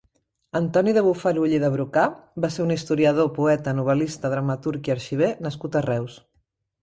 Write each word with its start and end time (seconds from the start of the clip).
Antoni 0.59 0.93
de 0.97 1.01
Bofarull 1.07 1.51
i 1.57 1.59
de 1.63 1.69
Brocà 1.73 2.05
va 2.45 2.49
ser 2.55 2.63
un 2.65 2.75
historiador, 2.75 3.29
poeta, 3.37 3.75
novel·lista, 3.81 4.31
dramaturg 4.37 4.89
i 4.91 4.95
arxiver 4.95 5.31
nascut 5.49 5.77
a 5.81 5.85
Reus. 5.89 6.17